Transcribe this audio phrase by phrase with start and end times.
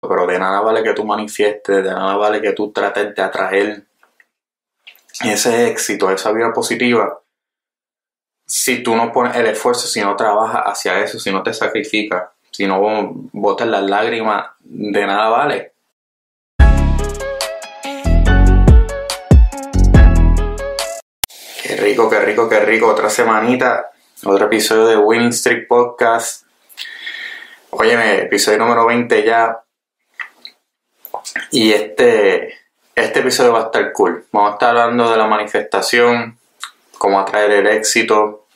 [0.00, 3.84] pero de nada vale que tú manifiestes, de nada vale que tú trates de atraer
[5.24, 7.20] ese éxito, esa vida positiva,
[8.46, 12.30] si tú no pones el esfuerzo, si no trabajas hacia eso, si no te sacrificas,
[12.50, 12.80] si no
[13.32, 15.72] botas las lágrimas, de nada vale.
[21.62, 22.86] Qué rico, qué rico, qué rico.
[22.86, 23.90] Otra semanita,
[24.24, 26.46] otro episodio de Winning Street Podcast.
[27.70, 29.62] Óyeme, episodio número 20 ya.
[31.50, 32.58] Y este,
[32.94, 34.26] este episodio va a estar cool.
[34.32, 36.38] Vamos a estar hablando de la manifestación,
[36.96, 38.46] cómo atraer el éxito,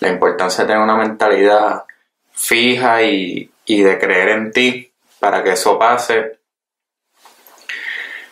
[0.00, 1.84] la importancia de tener una mentalidad
[2.32, 6.38] fija y, y de creer en ti para que eso pase.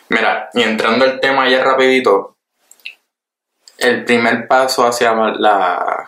[0.09, 2.35] Mira, y entrando al tema ya rapidito,
[3.77, 6.07] el primer paso hacia la,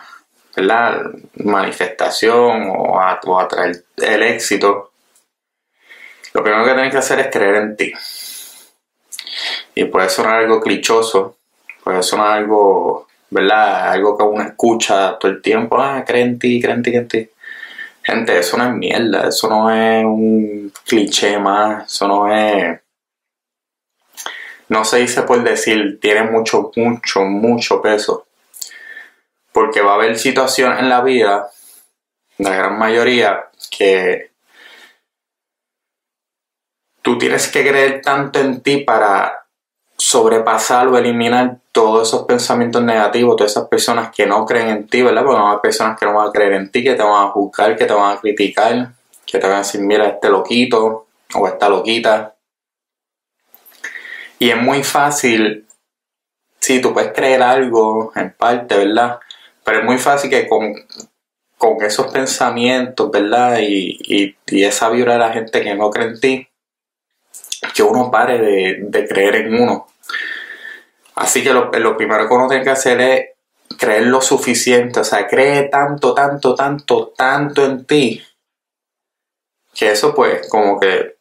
[1.36, 4.91] manifestación o, o atraer el éxito
[6.32, 7.92] lo primero que tienes que hacer es creer en ti.
[9.74, 11.38] Y puede sonar algo clichoso,
[11.82, 13.92] puede sonar algo, ¿verdad?
[13.92, 17.02] Algo que uno escucha todo el tiempo, ah, cree en ti, cree en ti, cree
[17.02, 17.30] en ti.
[18.02, 22.80] Gente, eso no es mierda, eso no es un cliché más, eso no es...
[24.68, 28.26] No se dice por decir, tiene mucho, mucho, mucho peso.
[29.52, 31.50] Porque va a haber situaciones en la vida,
[32.38, 34.31] la gran mayoría, que
[37.02, 39.42] tú tienes que creer tanto en ti para
[39.96, 45.02] sobrepasar o eliminar todos esos pensamientos negativos, todas esas personas que no creen en ti,
[45.02, 45.24] ¿verdad?
[45.24, 47.76] Porque hay personas que no van a creer en ti, que te van a juzgar,
[47.76, 48.92] que te van a criticar,
[49.26, 52.34] que te van a decir, mira, este loquito o esta loquita.
[54.38, 55.66] Y es muy fácil,
[56.58, 59.20] sí, tú puedes creer algo en parte, ¿verdad?
[59.64, 60.74] Pero es muy fácil que con,
[61.80, 63.58] esos pensamientos, ¿verdad?
[63.60, 66.48] Y, y esa vibra de la gente que no cree en ti,
[67.74, 69.86] que uno pare de, creer en uno.
[71.14, 73.28] Así que lo, primero que uno tiene que hacer es
[73.78, 78.22] creer lo suficiente, o sea, cree tanto, tanto, tanto, tanto en ti,
[79.74, 81.16] que eso pues como que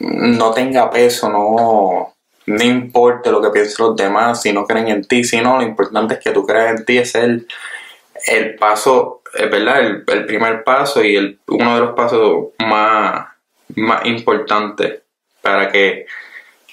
[0.00, 2.14] no tenga peso, no,
[2.46, 6.14] no importe lo que piensen los demás, si no creen en ti, sino lo importante
[6.14, 7.46] es que tú creas en ti, es el,
[8.26, 13.28] el paso, es verdad, el, el, primer paso y el, uno de los pasos más,
[13.76, 15.02] más importantes
[15.42, 16.06] para que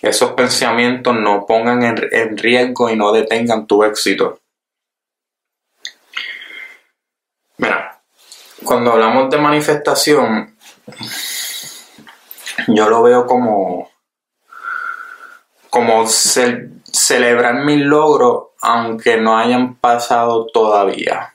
[0.02, 4.40] esos pensamientos no pongan en, riesgo y no detengan tu éxito.
[7.58, 8.02] Mira,
[8.64, 10.56] cuando hablamos de manifestación,
[12.68, 13.92] yo lo veo como,
[15.70, 21.34] como celebrar mis logros aunque no hayan pasado todavía.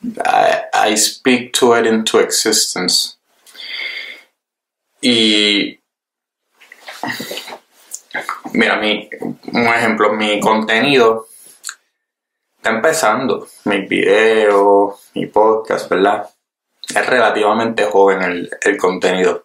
[0.00, 3.16] I speak to it into existence.
[5.00, 5.77] Y
[8.52, 9.08] Mira, mi,
[9.52, 11.28] un ejemplo, mi contenido
[12.56, 13.46] está empezando.
[13.64, 16.28] Mis videos, mi podcast, ¿verdad?
[16.88, 19.44] Es relativamente joven el, el contenido.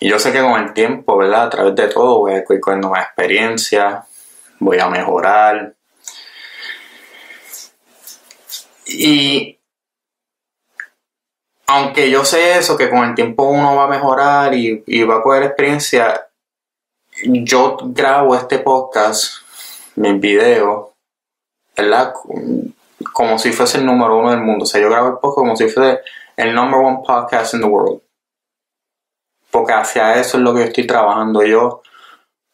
[0.00, 1.46] Y yo sé que con el tiempo, ¿verdad?
[1.46, 4.06] A través de todo voy a ir cogiendo más experiencia,
[4.60, 5.74] voy a mejorar.
[8.86, 9.57] Y
[11.70, 15.22] aunque yo sé eso, que con el tiempo uno va a mejorar y, va a
[15.22, 16.26] coger experiencia,
[17.22, 19.42] yo grabo este podcast,
[19.94, 20.88] mis videos,
[21.76, 22.14] ¿verdad?
[23.12, 24.62] Como si fuese el número uno del mundo.
[24.62, 26.00] O sea, yo grabo el podcast como si fuese
[26.36, 28.00] el number one podcast in the world.
[29.50, 31.42] Porque hacia eso es lo que yo estoy trabajando.
[31.42, 31.82] Yo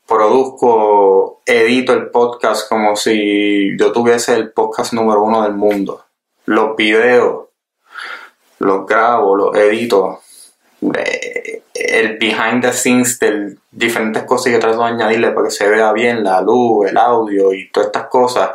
[0.09, 6.05] produzco, edito el podcast como si yo tuviese el podcast número uno del mundo.
[6.47, 7.45] Los videos
[8.65, 10.21] los grabo, los edito,
[10.95, 15.69] eh, el behind the scenes de diferentes cosas que trato de añadirle para que se
[15.69, 18.51] vea bien la luz, el audio y todas estas cosas.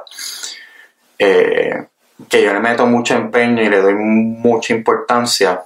[1.18, 1.88] Eh,
[2.28, 5.66] que yo le meto mucho empeño y le doy mucha importancia.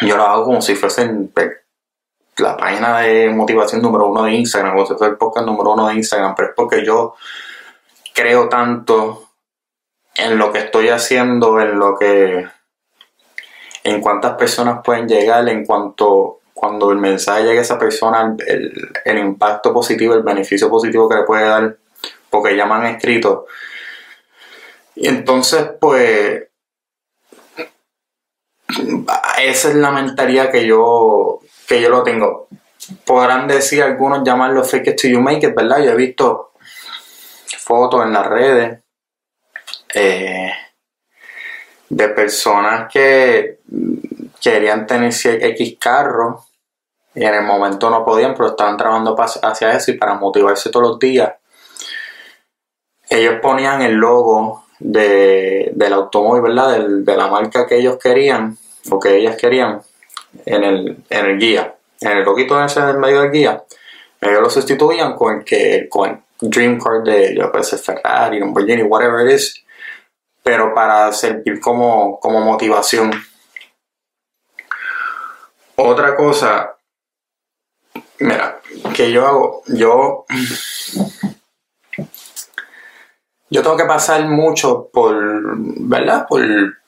[0.00, 1.10] Yo lo hago como si fuese
[2.38, 5.88] la página de motivación número uno de Instagram, como si fuese el podcast número uno
[5.88, 7.14] de Instagram, pero es porque yo
[8.14, 9.28] creo tanto
[10.14, 12.46] en lo que estoy haciendo, en lo que
[13.84, 19.18] en cuántas personas pueden llegar, en cuanto cuando el mensaje llegue a esa persona, el,
[19.18, 21.76] impacto positivo, el beneficio positivo que le puede dar,
[22.28, 23.46] porque ya me han escrito.
[24.96, 26.48] Y entonces, pues,
[29.38, 31.38] esa es la mentalidad que yo,
[31.68, 32.48] que yo lo tengo.
[33.04, 35.84] Podrán decir algunos llamarlo fake it to you make it, ¿verdad?
[35.84, 36.52] Yo he visto
[37.56, 38.80] fotos en las redes.
[39.94, 40.50] Eh,
[41.88, 43.58] de personas que
[44.40, 46.44] querían tener X carro
[47.14, 50.88] y en el momento no podían, pero estaban trabajando hacia eso y para motivarse todos
[50.88, 51.32] los días.
[53.10, 56.78] Ellos ponían el logo de, del automóvil, ¿verdad?
[56.78, 58.56] de la marca que ellos querían
[58.90, 59.82] o que ellas querían
[60.44, 63.64] en el, en el guía, en el loquito ese en el medio del guía.
[64.20, 68.82] Ellos lo sustituían con el que con Dream Car de ellos, puede ser Ferrari, Lamborghini,
[68.82, 69.64] whatever it is,
[70.48, 73.10] pero para servir como, como motivación.
[75.76, 76.74] Otra cosa,
[78.20, 78.58] mira,
[78.94, 80.24] que yo hago, yo
[83.50, 85.14] yo tengo que pasar mucho por,
[85.58, 86.26] ¿verdad?
[86.26, 86.40] Por,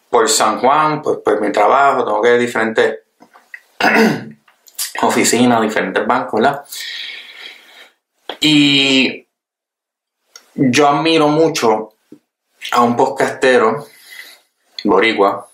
[0.09, 3.01] por San Juan, por, por, mi trabajo, tengo que ir a diferentes
[5.03, 6.65] oficinas, diferentes bancos, ¿verdad?
[8.41, 9.29] Y
[10.55, 11.91] yo admiro mucho
[12.73, 13.87] a un podcastero,
[14.85, 15.49] boricua,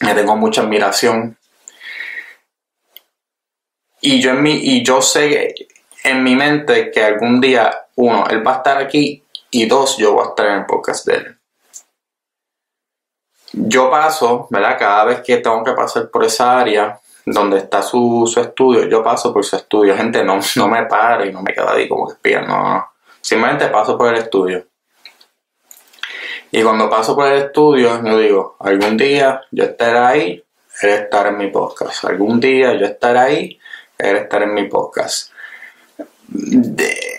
[0.00, 1.36] le tengo mucha admiración.
[4.00, 5.54] Y yo, en mi, y yo sé
[6.04, 10.14] en mi mente que algún día, uno, él va a estar aquí y dos, yo
[10.14, 11.38] voy a estar en el podcast de él.
[13.52, 14.78] Yo paso, ¿verdad?
[14.78, 19.32] Cada vez que tengo que pasar por esa área donde está su, estudio, yo paso
[19.32, 19.96] por su estudio.
[19.96, 22.86] Gente, no, no me para y no me queda ahí como que espía, no, no.
[23.20, 24.69] Simplemente paso por el estudio.
[26.52, 30.44] Y cuando paso por el estudio, yo digo, algún día yo estaré ahí,
[30.82, 32.04] él estará en mi podcast.
[32.04, 33.60] Algún día yo estaré ahí,
[33.98, 35.32] él estará en mi podcast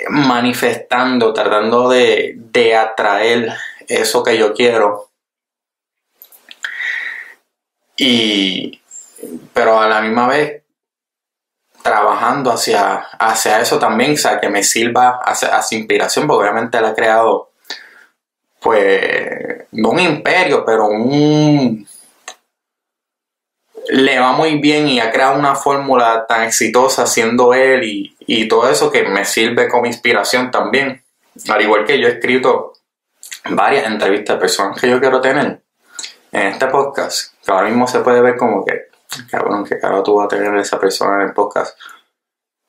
[0.10, 3.54] manifestando, tratando de, de atraer
[3.88, 5.10] eso que yo quiero.
[7.98, 8.82] Y,
[9.54, 10.64] pero a la misma vez
[11.84, 16.78] trabajando hacia, hacia eso también, o sea, que me sirva hacia, hacia inspiración, porque obviamente
[16.78, 17.51] él ha creado,
[18.62, 21.88] pues, no un imperio, pero un,
[23.90, 28.70] le va muy bien y ha creado una fórmula tan exitosa siendo él y, todo
[28.70, 31.04] eso que me sirve como inspiración también.
[31.50, 32.74] Al igual que yo he escrito
[33.50, 35.62] varias entrevistas de personas que yo quiero tener
[36.32, 38.88] en este podcast, que ahora mismo se puede ver como que,
[39.30, 41.78] cabrón, que caro tú vas a tener esa persona en el podcast.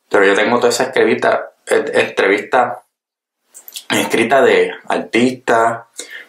[0.08, 2.82] Pero yo tengo toda esa entrevista, entrevista
[3.90, 5.82] escrita de artistas,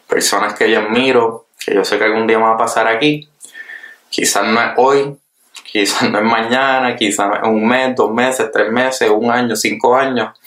[0.07, 3.29] personas que yo admiro, que yo sé que algún día van a pasar aquí
[4.13, 5.17] Quizás no es hoy,
[5.63, 9.95] quizás no es mañana, quizás es un mes, dos meses, tres meses, un año, cinco
[9.95, 10.39] años,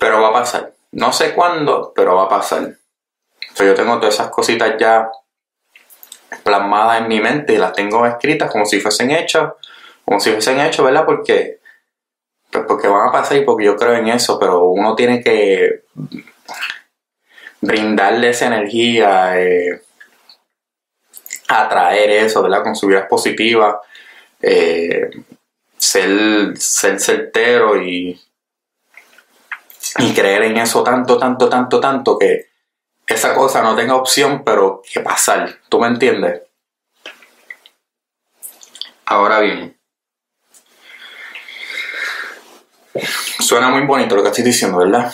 [0.00, 0.72] pero va a pasar.
[0.90, 2.72] No sé cuándo, pero va a pasar.
[3.56, 5.08] yo tengo todas esas cositas ya
[6.42, 9.52] plasmadas en mi mente y las tengo escritas como si fuesen hechas,
[10.04, 11.04] como si fuesen hechas, ¿verdad?
[11.06, 11.60] Porque,
[12.56, 15.84] pues porque van a pasar y porque yo creo en eso, pero uno tiene que
[17.60, 19.82] brindarle esa energía, eh,
[21.48, 22.62] atraer eso, ¿verdad?
[22.62, 23.80] Con su vida positiva,
[24.40, 25.10] eh,
[25.76, 28.20] ser, ser certero y,
[29.98, 32.46] y creer en eso tanto, tanto, tanto, tanto que
[33.06, 35.60] esa cosa no tenga opción, pero que pasar.
[35.68, 36.42] ¿Tú me entiendes?
[39.04, 39.75] Ahora bien,
[43.40, 45.12] suena muy bonito lo que estoy diciendo, ¿verdad?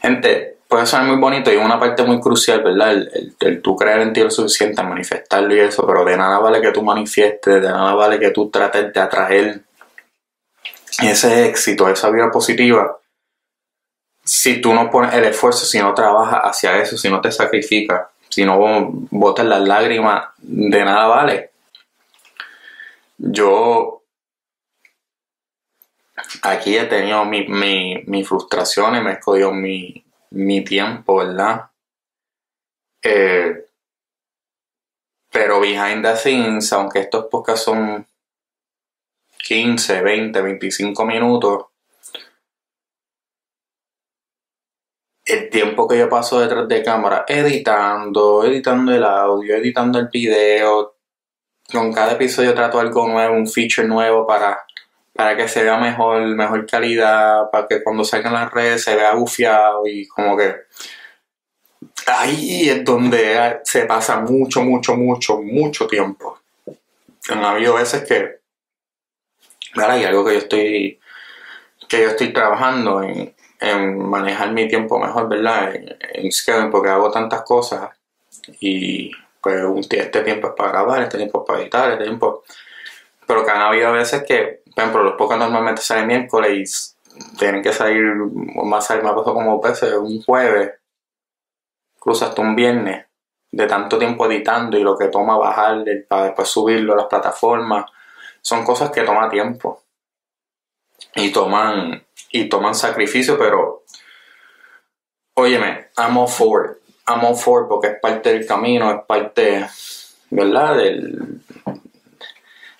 [0.00, 2.92] Gente, puede ser muy bonito y una parte muy crucial, ¿verdad?
[3.40, 6.72] El, tú creer en ti lo suficiente, manifestarlo y eso, pero de nada vale que
[6.72, 9.60] tú manifiestes, de nada vale que tú trates de atraer
[11.02, 12.98] ese éxito, esa vida positiva,
[14.24, 18.06] si tú no pones el esfuerzo, si no trabajas hacia eso, si no te sacrificas,
[18.28, 18.58] si no
[19.10, 21.50] botas las lágrimas, de nada vale.
[23.18, 24.01] Yo
[26.42, 31.70] aquí he tenido mi, mi, mi frustraciones, me he escogido mi, mi tiempo, ¿verdad?
[33.02, 33.66] Eh,
[35.30, 38.06] pero behind the scenes, aunque estos podcasts son
[39.38, 41.66] 15, 20, 25 minutos,
[45.24, 50.96] el tiempo que yo paso detrás de cámara editando, editando el audio, editando el video,
[51.72, 54.66] con cada episodio trato algo nuevo, un feature nuevo para
[55.12, 59.14] para que se vea mejor, mejor calidad, para que cuando salgan las redes se vea
[59.14, 60.54] bufiado y como que
[62.06, 66.38] ahí es donde se pasa mucho, mucho, mucho, mucho tiempo.
[67.28, 68.40] Han habido veces que,
[69.74, 69.96] ¿verdad?
[69.96, 71.00] Hay algo que yo estoy,
[71.88, 73.34] que yo estoy trabajando en,
[73.98, 75.74] manejar mi tiempo mejor, ¿verdad?
[75.74, 77.90] En, en porque hago tantas cosas
[78.60, 82.42] y pues este tiempo es para grabar, este tiempo es para editar, este tiempo...
[83.24, 87.62] Pero que han habido veces que por ejemplo, los podcasts normalmente salen miércoles y tienen
[87.62, 88.02] que salir,
[88.64, 90.72] más salir, me pasó como veces, un jueves,
[91.96, 93.06] incluso hasta un viernes.
[93.54, 97.84] de tanto tiempo editando y lo que toma bajar para después subirlo a las plataformas,
[98.40, 99.82] son cosas que toma tiempo
[101.14, 103.84] y toman, y toman sacrificio, pero
[105.34, 106.82] óyeme, I'm all for it.
[107.06, 109.66] I'm for porque es parte del camino, es parte,
[110.30, 110.76] ¿verdad?
[110.76, 111.40] Del,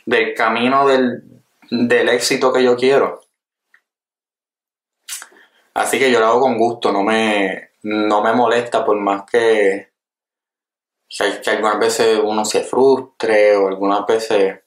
[0.06, 1.31] del camino del,
[1.72, 3.22] del éxito que yo quiero.
[5.72, 9.90] Así que yo lo hago con gusto, no me, no me molesta por más que,
[11.08, 14.60] que, algunas veces uno se frustre o algunas veces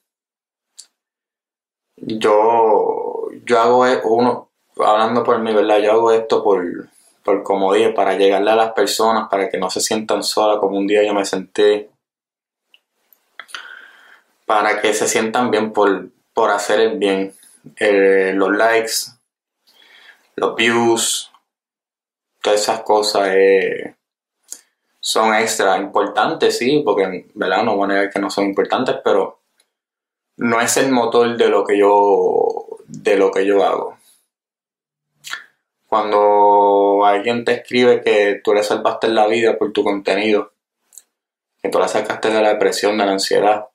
[1.97, 5.77] yo, yo hago e, uno, hablando por mí, ¿verdad?
[5.77, 6.89] Yo hago esto por,
[7.23, 10.79] por como dije, para llegarle a las personas, para que no se sientan solas como
[10.79, 11.91] un día yo me senté,
[14.47, 17.33] para que se sientan bien por, por hacer el bien.
[17.77, 18.93] Eh, los likes,
[20.35, 21.31] los views,
[22.43, 23.95] todas esas cosas eh,
[24.99, 29.39] son extra importantes, sí, porque verdad no voy a negar que no son importantes, pero
[30.37, 33.97] no es el motor de lo que yo de lo que yo hago.
[35.87, 40.51] Cuando alguien te escribe que tú le salvaste la vida por tu contenido,
[41.63, 43.69] que tú la sacaste de la depresión, de la ansiedad,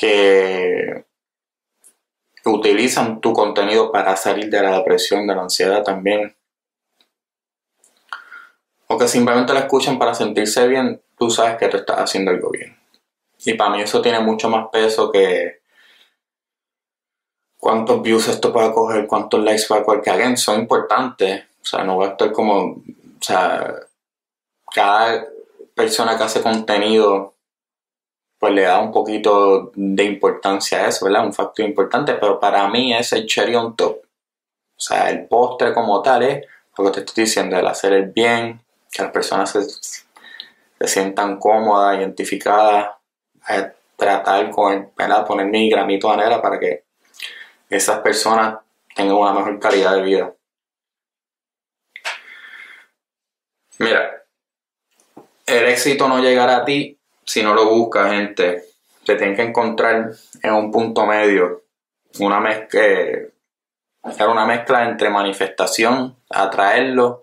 [0.00, 1.04] que
[2.46, 6.34] utilizan tu contenido para salir de la depresión, de la ansiedad también.
[8.86, 12.48] O que simplemente la escuchan para sentirse bien, tú sabes que tú estás haciendo algo
[12.50, 12.74] bien.
[13.44, 15.60] Y para mí eso tiene mucho más peso que
[17.58, 21.44] cuántos views esto puede coger, cuántos likes va a que alguien son importantes.
[21.60, 22.82] O sea, no va a estar como, o
[23.20, 23.74] sea,
[24.74, 25.26] cada
[25.74, 27.34] persona que hace contenido
[28.40, 31.26] pues le da un poquito de importancia a eso, ¿verdad?
[31.26, 33.98] Un factor importante, pero para mí es el cherry on top.
[33.98, 36.46] O sea, el postre como tal es
[36.78, 41.98] lo que te estoy diciendo, el hacer el bien, que las personas se, sientan cómodas,
[41.98, 42.92] identificadas,
[43.94, 45.26] tratar con, ¿verdad?
[45.26, 46.84] Poner mi granito de manera para que
[47.68, 48.58] esas personas
[48.96, 50.34] tengan una mejor calidad de vida.
[53.78, 54.24] Mira,
[55.44, 56.99] el éxito no llegará a ti
[57.30, 58.64] si no lo buscas, gente,
[59.04, 60.10] te tienen que encontrar
[60.42, 61.62] en un punto medio,
[62.18, 62.82] una mezcla,
[64.28, 67.22] una mezcla entre manifestación, atraerlo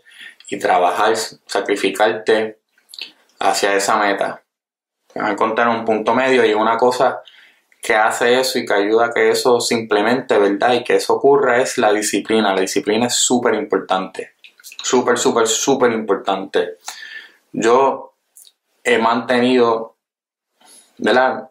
[0.49, 1.13] y trabajar,
[1.45, 2.59] sacrificarte
[3.39, 4.41] hacia esa meta.
[5.11, 7.21] Te vas a encontrar en un punto medio y una cosa
[7.81, 10.71] que hace eso y que ayuda a que eso simplemente, ¿verdad?
[10.71, 12.55] Y que eso ocurra es la disciplina.
[12.55, 14.35] La disciplina es súper importante.
[14.81, 16.77] Súper, súper, súper importante.
[17.51, 18.13] Yo
[18.85, 19.96] he mantenido
[20.97, 21.49] ¿verdad?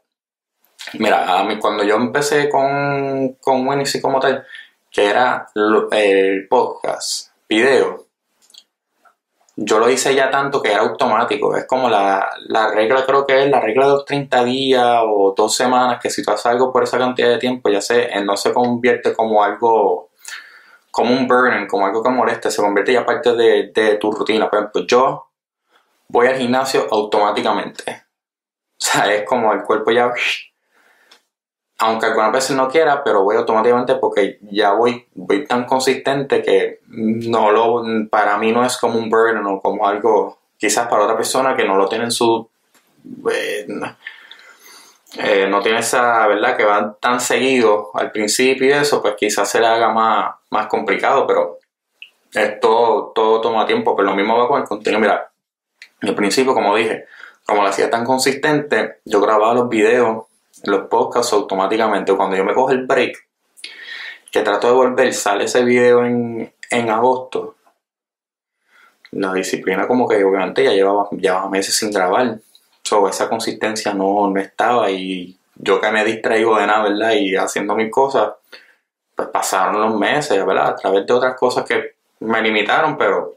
[0.95, 3.67] Mira, a cuando yo empecé con, con
[4.03, 4.47] como tal,
[4.91, 8.07] que era el podcast, video,
[9.57, 11.57] yo lo hice ya tanto que era automático.
[11.57, 15.35] Es como la, la, regla, creo que es la regla de los 30 días o
[15.37, 18.37] dos semanas, que si tú haces algo por esa cantidad de tiempo, ya sé, no
[18.37, 20.11] se convierte como algo,
[20.91, 24.49] como un burning, como algo que moleste, se convierte ya parte de, de tu rutina.
[24.51, 25.31] Por ejemplo, yo
[26.09, 28.06] voy al gimnasio automáticamente.
[28.97, 30.13] Sea, es como el cuerpo ya,
[31.79, 36.81] aunque algunas veces no quiera, pero voy automáticamente porque ya voy, voy tan consistente que
[36.87, 41.17] no lo, para mí no es como un burden o como algo, quizás para otra
[41.17, 42.49] persona que no lo tiene en su,
[43.31, 43.67] eh,
[45.19, 46.57] eh, no tiene esa, ¿verdad?
[46.57, 50.67] Que va tan seguido al principio y eso, pues quizás se le haga más, más
[50.67, 51.59] complicado, pero
[52.33, 55.01] es todo, todo toma tiempo, pero lo mismo va con el contenido.
[55.01, 55.31] Mira,
[56.03, 57.07] al principio, como dije,
[57.47, 60.25] como lo hacía tan consistente, yo grababa los videos,
[60.65, 62.15] los podcasts automáticamente.
[62.15, 63.17] Cuando yo me cojo el break,
[64.33, 66.53] que trato de volver, sale ese video en,
[66.91, 67.55] agosto.
[69.13, 72.39] La disciplina como que obviamente ya llevaba, llevaba meses sin grabar.
[72.83, 77.13] So, esa consistencia no, no estaba y yo que me distraigo de nada, ¿verdad?
[77.13, 78.33] Y haciendo mis cosas,
[79.15, 80.69] pues pasaron los meses, ¿verdad?
[80.69, 83.37] A través de otras cosas que me limitaron, pero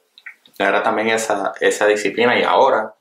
[0.57, 2.93] era también esa, esa disciplina y ahora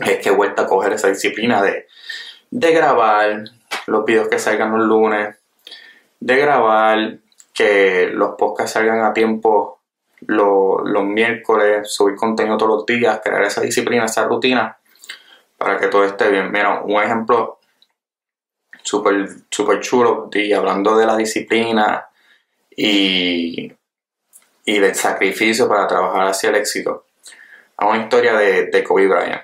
[0.00, 1.86] es que he vuelto a coger esa disciplina de,
[2.50, 3.44] grabar
[3.86, 5.36] los videos que salgan los lunes,
[6.20, 7.18] de grabar
[7.52, 9.80] que los podcasts salgan a tiempo
[10.26, 14.78] los, miércoles, subir contenido todos los días, crear esa disciplina, esa rutina
[15.58, 16.50] para que todo esté bien.
[16.50, 17.58] Mira, un ejemplo
[18.82, 22.06] súper super chulo y hablando de la disciplina
[22.70, 23.72] y,
[24.64, 27.06] y del sacrificio para trabajar hacia el éxito.
[27.76, 29.42] A una historia de, de Kobe Bryant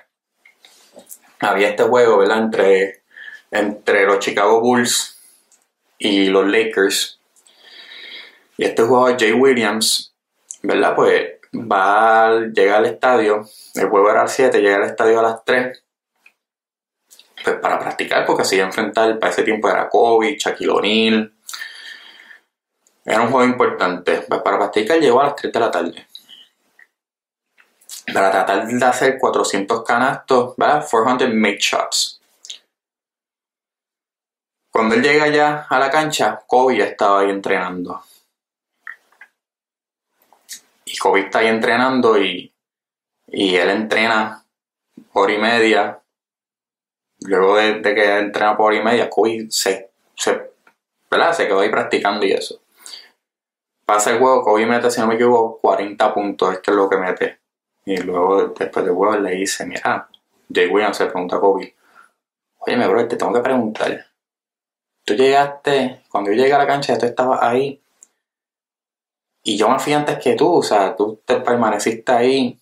[1.39, 2.39] había este juego, ¿verdad?
[2.39, 3.03] Entre,
[3.51, 5.17] entre los Chicago Bulls
[5.97, 7.19] y los Lakers.
[8.57, 10.13] Y este jugador, Jay Williams,
[10.61, 10.95] ¿verdad?
[10.95, 15.23] Pues va, llega al estadio, el juego era a las 7, llega al estadio a
[15.23, 15.83] las 3,
[17.43, 21.33] pues para practicar, porque se enfrentar, para ese tiempo era Kobe, Shaquille O'Neal,
[23.05, 26.08] era un juego importante, pues para practicar llegó a las 3 de la tarde.
[28.13, 30.85] Para tratar de hacer 400 canastos, ¿verdad?
[30.89, 32.19] 400 make shots.
[34.71, 38.01] Cuando él llega ya a la cancha, Kobe ya estaba ahí entrenando.
[40.85, 42.53] Y Kobe está ahí entrenando y,
[43.27, 44.45] y él entrena
[45.13, 46.01] hora y media.
[47.21, 50.51] Luego de, que entrena por hora y media, Kobe se, se,
[51.11, 51.33] ¿verdad?
[51.33, 52.61] se quedó ahí practicando y eso.
[53.85, 56.87] Pasa el juego, Kobe mete, si no me equivoco, 40 puntos, es que es lo
[56.87, 57.38] que mete.
[57.89, 60.07] Y luego, después del juego, le dice, mira,
[60.53, 61.75] Jay Williams se pregunta a Kobe,
[62.59, 64.05] oye, me bro, te tengo que preguntar.
[65.03, 67.81] Tú llegaste, cuando yo llegué a la cancha, tú estabas ahí
[69.41, 72.59] y yo me fui antes que tú, o sea, tú te permaneciste ahí.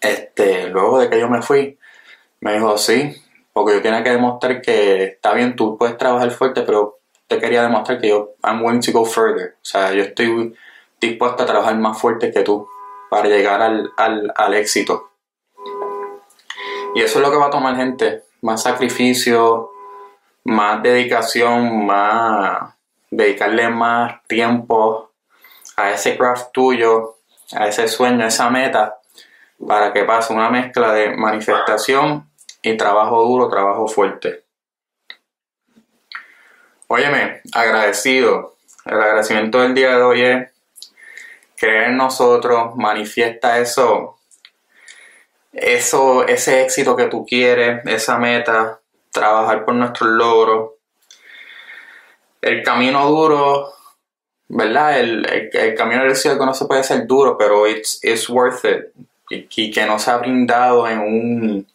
[0.00, 1.76] Este, luego de que yo me fui,
[2.38, 3.12] me dijo, sí,
[3.52, 7.62] porque yo tenía que demostrar que está bien, tú puedes trabajar fuerte, pero te quería
[7.62, 9.56] demostrar que yo, I'm willing to go further.
[9.56, 10.54] O sea, yo estoy
[11.00, 12.68] dispuesto a trabajar más fuerte que tú
[13.10, 15.10] para llegar al, al, al éxito.
[16.94, 19.70] Y eso es lo que va a tomar gente, más sacrificio,
[20.44, 22.74] más dedicación, más
[23.10, 25.12] dedicarle más tiempo
[25.76, 27.16] a ese craft tuyo,
[27.52, 28.98] a ese sueño, a esa meta,
[29.66, 32.28] para que pase una mezcla de manifestación
[32.62, 34.44] y trabajo duro, trabajo fuerte.
[36.88, 38.54] Óyeme, agradecido.
[38.84, 40.48] El agradecimiento del día de hoy es
[41.64, 44.18] creer en nosotros, manifiesta eso,
[45.52, 48.80] eso, ese éxito que tú quieres, esa meta,
[49.10, 50.72] trabajar por nuestros logros.
[52.42, 53.72] El camino duro
[54.48, 55.00] ¿verdad?
[55.00, 58.84] El, el, camino del cielo no se puede ser duro, pero it's, it's worth it.
[59.30, 61.66] Y, que no se ha brindado en un,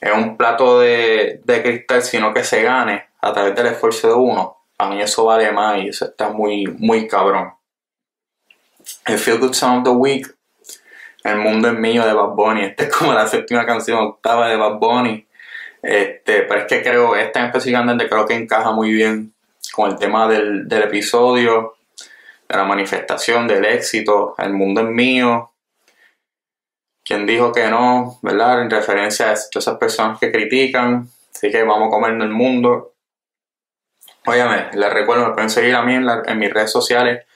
[0.00, 4.14] en un plato de, de, cristal, sino que se gane a través del esfuerzo de
[4.14, 4.56] uno.
[4.78, 7.52] A mí eso vale más y eso está muy, muy cabrón.
[9.06, 10.34] El Feel Good Song of the Week,
[11.24, 12.64] El Mundo es Mío de Bad Bunny.
[12.64, 15.26] Esta es como la séptima canción octava de Bad Bunny.
[15.82, 19.32] Este, pero es que creo, esta en específicamente creo que encaja muy bien
[19.72, 21.74] con el tema del, del episodio
[22.48, 25.52] de la manifestación, del éxito, el mundo es mío.
[27.04, 28.62] Quien dijo que no, ¿verdad?
[28.62, 31.08] En referencia a todas esas personas que critican.
[31.34, 32.92] Así que vamos a comer en el mundo.
[34.26, 37.26] Óyeme, les recuerdo, me pueden seguir a mí en, mis redes sociales.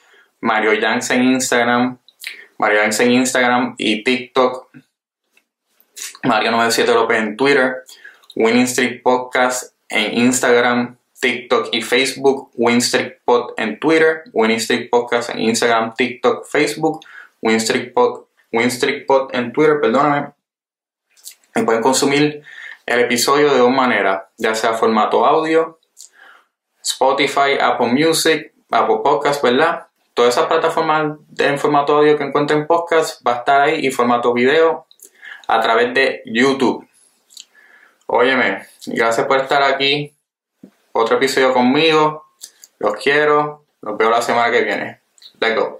[0.46, 1.98] Mario Yanks en Instagram.
[2.59, 4.68] Mario Yanks en Instagram y TikTok.
[6.22, 7.85] Mario97 López en Twitter.
[8.37, 15.40] Winning Street Podcast en Instagram TikTok y Facebook, Winstreak Pod en Twitter, Winstreak Podcast en
[15.40, 17.00] Instagram, TikTok, Facebook,
[17.42, 20.32] Winstreak Pod, Winstreak Pod en Twitter, perdóname.
[21.54, 22.42] Y pueden consumir
[22.85, 25.80] el episodio de dos maneras, ya sea formato audio,
[26.82, 29.87] Spotify, Apple Music, Apple Podcast, ¿verdad?
[30.16, 34.33] Todas esas plataformas en formato audio que encuentren podcast va a estar ahí y formato
[34.33, 34.87] video
[35.46, 36.88] a través de YouTube.
[38.07, 40.14] Óyeme, gracias por estar aquí
[40.92, 42.24] otro episodio conmigo.
[42.79, 43.66] Los quiero.
[43.83, 45.00] Los veo la semana que viene.
[45.38, 45.74] Let's go.